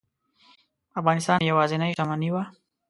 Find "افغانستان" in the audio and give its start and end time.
0.99-1.37